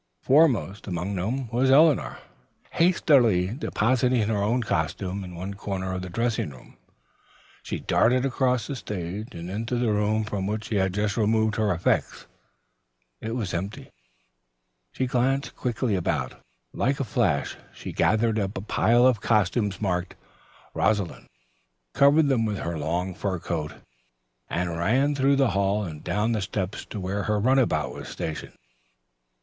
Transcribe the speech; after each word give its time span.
Foremost 0.23 0.87
among 0.87 1.13
them 1.13 1.47
was 1.49 1.69
Eleanor. 1.69 2.17
Hastily 2.71 3.49
depositing 3.49 4.27
her 4.29 4.41
own 4.41 4.63
costumes 4.63 5.23
in 5.23 5.35
one 5.35 5.53
corner 5.53 5.93
of 5.93 6.01
the 6.01 6.09
dressing 6.09 6.49
room, 6.49 6.75
she 7.61 7.77
darted 7.77 8.25
across 8.25 8.65
the 8.65 8.75
stage 8.75 9.35
and 9.35 9.47
into 9.47 9.75
the 9.75 9.91
room 9.93 10.23
from 10.23 10.47
which 10.47 10.63
she 10.69 10.77
had 10.77 10.91
just 10.95 11.15
moved 11.19 11.55
her 11.57 11.71
effects. 11.71 12.25
It 13.19 13.35
was 13.35 13.53
empty. 13.53 13.91
She 14.91 15.05
glanced 15.05 15.55
quickly 15.55 15.93
about. 15.93 16.33
Like 16.73 16.99
a 16.99 17.03
flash 17.03 17.55
she 17.71 17.93
gathered 17.93 18.39
up 18.39 18.57
a 18.57 18.61
pile 18.61 19.05
of 19.05 19.21
costumes 19.21 19.79
marked 19.79 20.15
"Rosalind," 20.73 21.27
covered 21.93 22.27
them 22.27 22.45
with 22.45 22.57
her 22.57 22.75
long 22.75 23.13
fur 23.13 23.37
coat 23.37 23.75
and 24.49 24.75
ran 24.79 25.13
through 25.13 25.35
the 25.35 25.51
hall 25.51 25.83
and 25.83 26.03
down 26.03 26.31
the 26.31 26.41
steps 26.41 26.85
to 26.85 26.99
where 26.99 27.25
her 27.25 27.39
runabout 27.39 27.93
was 27.93 28.07
stationed. 28.09 28.55